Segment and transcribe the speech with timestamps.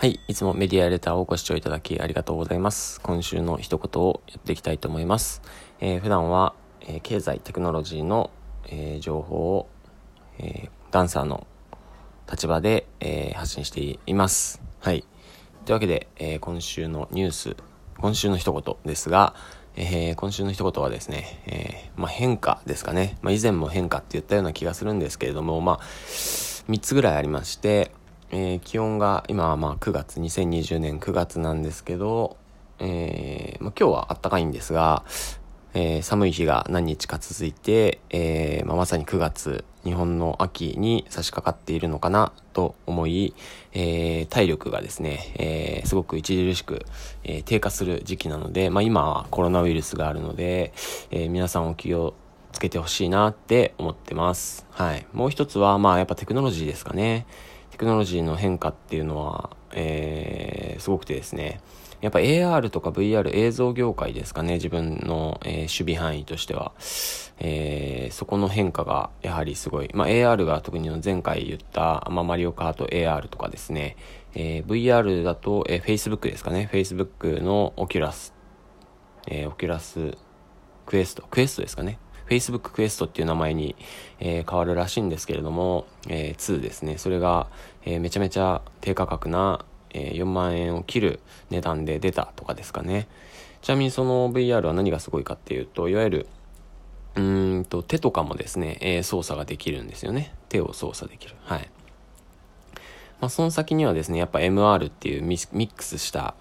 [0.00, 0.20] はい。
[0.28, 3.00] いつもメディアレターをご視聴いただきありがとうございます。
[3.00, 5.42] 今週の一言をやっていきたいと思います。
[5.80, 8.30] えー普段は、えー経済、テクノロジーの、
[8.68, 9.68] えー情報を、
[10.38, 11.48] えダンサーの
[12.30, 14.62] 立場で、え発信しています。
[14.78, 15.04] はい。
[15.64, 17.56] というわけで、え今週のニュース、
[17.98, 19.34] 今週の一言ですが、
[19.74, 23.18] えー今週の一言はですね、えまあ、変化ですかね。
[23.20, 27.90] まあ、以前も変化って言ったような気がするんですけれども、まあ、3つぐらいありまして、
[28.30, 32.36] えー気温が今はまあ9月、2020年9月なんですけど、
[32.78, 35.02] えーまあ、今日は暖かいんですが、
[35.74, 43.34] えー寒い日が何日か続いて、えーまあ、まさに9月、日本の秋に差し掛かっているのかなと思い、
[43.72, 46.84] えー体力がですね、えすごく著しく、
[47.24, 50.74] え低下する時期なので、まあ、今はコロナウイルスがあるので、
[51.10, 52.12] え皆さんお気を
[52.52, 54.66] つけてほしいなって思ってます。
[54.70, 55.06] はい。
[55.12, 57.26] もう一つは、まあやっぱテクノロジーですかね。
[57.78, 61.60] テクノロジーの変化っていうのは、えーすごくてですね。
[62.00, 64.54] やっぱ AR とか VR 映像業界ですかね。
[64.54, 66.72] 自分の、えー守備範囲としては。
[67.38, 69.90] えーそこの変化がやはりすごい。
[69.94, 73.94] まあ AR が特に前回言った、まあマリオカート AR とかですね。
[74.34, 76.68] えー VR だと、えー Facebook ですかね。
[76.72, 78.34] Facebook の Oculus、
[79.28, 80.18] えー Oculus
[80.84, 82.00] Quest、Quest ですかね。
[82.28, 83.76] Facebook クエストっていう名前に、
[84.20, 86.98] えー変わるらしいんですけれども、えー2ですね。
[86.98, 87.48] それが、
[87.84, 91.20] えーめちゃめちゃ低価格な、え4万円を切る
[91.50, 93.08] 値段で出たとかですかね。
[93.62, 96.26] ちなみにその VR は何がすごいかっていうと、いわゆる、
[97.16, 100.34] うんと、手とかもですね、え操作ができるんですよね。
[100.48, 101.34] 手を操作できる。
[101.44, 101.70] はい。
[103.20, 106.34] まあ、その先にはですね、やっぱ MR っていうミックスした、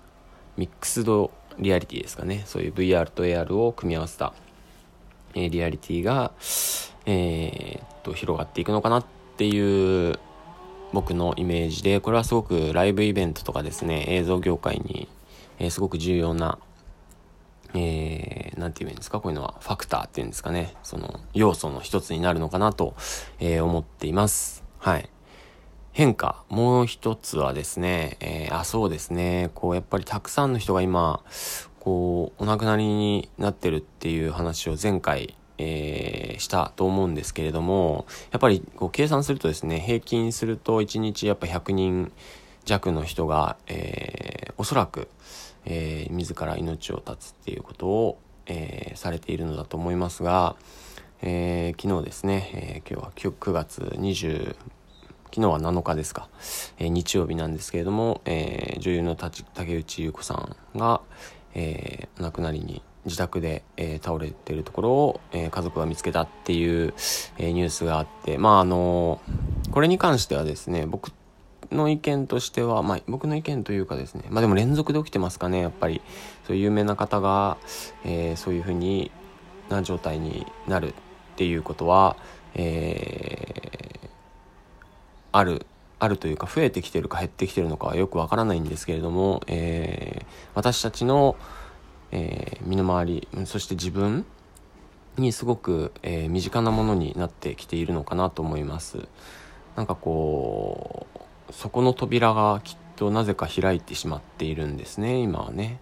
[0.58, 2.44] ミックスドリアリティですかね。
[2.46, 4.34] そういう VR と AR を組み合わせた、
[5.38, 6.32] えリアリティが、
[7.06, 9.06] えーっと、広がっていくのかなっ
[9.38, 10.20] ていう
[10.94, 15.08] 僕のイメージで、これはすごくライブイベントとかですね、映像業界に、
[15.60, 16.60] えーすごく重要な、
[17.74, 20.76] えー、なんて言うんですかこういうのはファクターっていうんですかね。
[20.84, 22.96] その要素の一つになるのかなと、
[23.40, 24.64] えー思っています。
[24.80, 25.10] はい。
[25.92, 26.44] 変化。
[26.50, 29.50] もう一つはですね、えーあ、そうですね。
[29.56, 31.22] こう、やっぱりたくさんの人が今、
[31.88, 42.12] こう、お亡くなりになってるっていう話を前回、えーしたと思うんですけれども、やっぱりこう計算するとですね、平均すると1日やっぱ100人
[42.66, 45.08] 弱の人が、えーおそらく、
[45.64, 50.58] えー自ら命を絶つっていうことを、えーされているのだと思いますが、
[51.22, 54.58] えー昨日ですね、えー今日は9 9月20
[55.30, 56.28] 昨日は7日ですか、
[56.80, 61.02] えー日曜日なんですけれども、えー女優の竹内優子さんが、
[61.58, 66.94] えーお亡くなりに自宅で、えー倒れてるところを、えー家族が見つけたっていう、
[67.38, 69.20] えニュースがあってまああの
[69.72, 71.12] これに関してはですね僕
[71.72, 76.02] の意見としては、まあ、僕の意見というかですね、まあでも連続で起きてますかね、やっぱり。
[76.46, 77.58] そういう有名な方が、
[78.06, 79.12] えそういうふうに
[79.70, 80.94] な状態になるっ
[81.36, 82.16] ていうことは、
[82.56, 84.10] え
[85.34, 85.66] ある、
[86.00, 91.36] あるというか、増えてきてるか減ってきてるのかはよくわからないんですけれども、えー私たちの、
[92.12, 94.26] えー身の回り、そして自分
[95.18, 99.08] にすごく、えー身近なものになってきているのかなと思います。
[99.76, 101.08] なんかこ
[101.50, 105.80] う、そこの扉がきっとなぜか開いてしまっているんですね、今はね。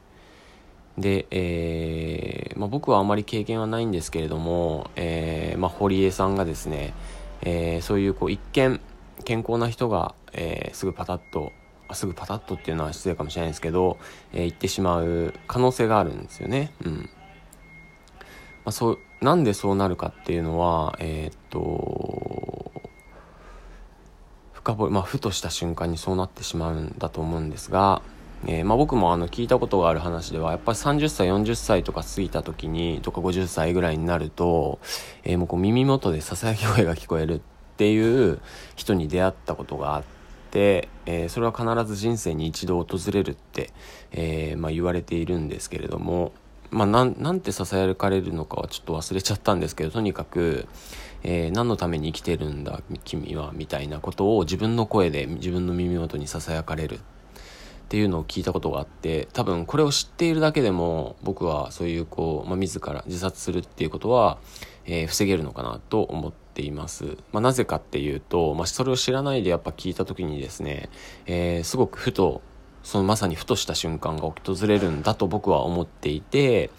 [0.98, 6.94] で、えーまあ、僕はあまり経験はないんですけれども、えーまあ、堀江さんがですね、
[7.42, 8.80] えーそういうこう一見
[9.24, 11.52] 健康な人が、えーすぐパタッと
[11.94, 13.98] すぐパタッとっていうのは失礼かもしれないですけど、
[14.34, 16.74] えー言ってしまう可能性があるんですよね。
[16.84, 17.10] うん。
[18.66, 22.72] まあ、そう、なんでそうなるかっていうのは、えーっと、
[24.54, 28.02] 深掘、まあ、ふとした瞬間にそうなってしまうんだと思うんですが、
[28.48, 34.80] えーまあ、僕もあの聞いたことがある話ではやっぱり30歳40歳とか過ぎた時にとか50歳ぐらいになると、
[35.24, 38.40] えもうこう耳元でささやき声が聞こえるってっていう
[38.78, 40.04] 人に出会ったことがあっ
[40.52, 43.72] て、えーそれは必ず人生に一度訪れるって、
[44.14, 46.32] えーまあ、言われているんですけれども、
[46.72, 50.68] まあ、なんなんてささやかれるのかはちょっと忘れちゃったんですけどとにかく、
[51.24, 57.00] えー何のために生きてるんだ君はみたいなことを自分の声で自分の耳元にささやかれる。
[57.86, 64.40] っていうのを聞いたことがあって多分これを知っているだけでも僕はそういうこう、まあ、自ら自殺するっていうことは、
[64.86, 70.90] えー防げるのかなと思ってています、まあ、なぜかっていうと、まあ、それを知らないでやっぱ聞いた時にですね、
[71.26, 72.42] えーすごくふと
[72.84, 74.36] そのまさにふとした瞬間が訪
[74.68, 76.70] れるんだと僕は思っていて、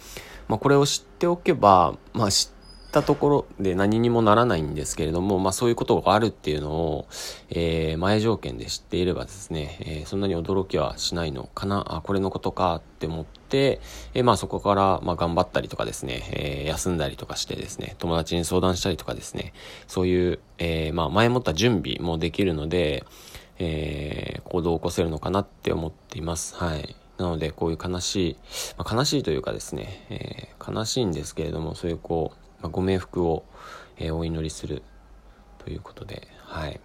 [0.49, 7.09] まあ、これを知っておけば、まあ、知ったところで何にもならないんですけれども、まあそういうことがあるっていうのを、
[7.51, 19.53] えー、前条件で知っていればですね、えー、そんなに驚きはしないのかな、あ、これのことかって思って、え、まあそこから、まあ頑張ったりとかですね、えー、休んだりとかしてですね、友達に相談したりとかですね、
[19.87, 23.05] そういう、えー、まあ前もった準備もできるので、
[23.59, 26.55] えー、行動を起こせるのかなって思っています。
[26.57, 26.97] はい。
[27.19, 28.37] なので、こういう悲しい、
[28.77, 33.45] まあ、悲しいというかですね、えー、悲しいんですけれども、そういうこう、まあ、ご冥福を、
[33.97, 34.83] えー、お祈りする
[35.65, 36.81] ということで、はい。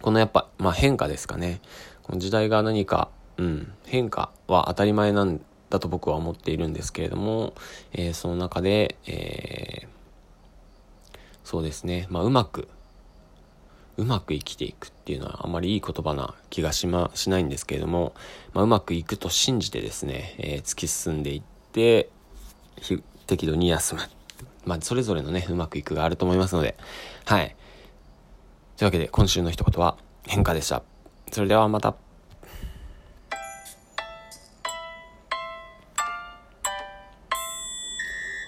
[0.00, 1.60] このやっぱ、まあ、変化ですかね。
[2.02, 5.40] この時代が何か、うん、変化は当たり前なん
[5.72, 7.54] だと僕は思っているんですけれども、
[7.92, 9.88] えー、その中で、えー、
[11.44, 12.68] そうですね、まあ、うまく、
[13.96, 18.12] うまく生きていくっていうのはあまりいい言葉な気がしま、しないんですけれども、
[18.52, 21.42] まあ、うまくいくと信じてですね、えー、突き進んでいっ
[21.72, 22.10] て、
[23.26, 24.02] 適度に休む。
[24.66, 26.76] まあ、それぞれのね、うまくいくがあると思いますので、
[27.24, 27.56] はい。
[28.76, 29.96] というわけで、今週の一言は
[30.26, 30.82] 変化でした。
[31.30, 31.96] それではまた。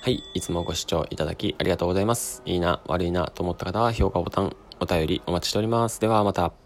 [0.04, 0.22] はい。
[0.34, 2.42] いつもご視聴いただきありがとうございます。
[2.44, 5.98] いいな、悪いなと思った方は評価ボタン、お便りお待ちしております。
[5.98, 6.63] ではまた。